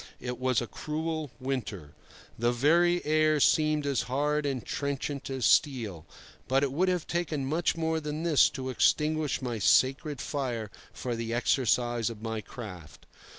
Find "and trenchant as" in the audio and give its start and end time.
4.47-5.45